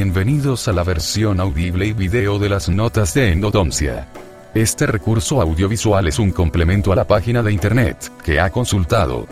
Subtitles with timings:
[0.00, 4.06] Bienvenidos a la versión audible y video de las notas de endodoncia.
[4.54, 9.26] Este recurso audiovisual es un complemento a la página de internet que ha consultado.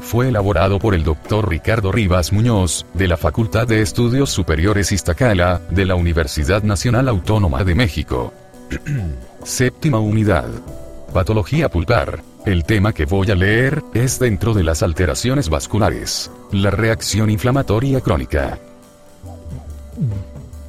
[0.00, 1.48] Fue elaborado por el Dr.
[1.48, 7.64] Ricardo Rivas Muñoz, de la Facultad de Estudios Superiores Iztacala, de la Universidad Nacional Autónoma
[7.64, 8.32] de México.
[9.42, 10.50] Séptima unidad.
[11.12, 12.22] Patología pulpar.
[12.46, 16.30] El tema que voy a leer es dentro de las alteraciones vasculares.
[16.52, 18.60] La reacción inflamatoria crónica.